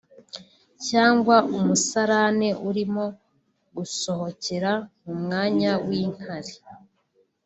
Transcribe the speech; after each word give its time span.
cyangwa 0.87 1.35
umusarane 1.57 2.49
urimo 2.69 3.05
gusohokera 3.75 4.71
mu 5.03 5.13
mwanya 5.21 5.71
w’inkari 5.87 6.53